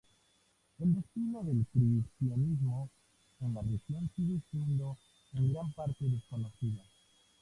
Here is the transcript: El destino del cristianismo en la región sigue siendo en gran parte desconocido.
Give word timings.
El 0.79 0.95
destino 0.95 1.43
del 1.43 1.63
cristianismo 1.71 2.89
en 3.39 3.53
la 3.53 3.61
región 3.61 4.09
sigue 4.15 4.41
siendo 4.49 4.97
en 5.33 5.53
gran 5.53 5.71
parte 5.73 6.05
desconocido. 6.05 6.81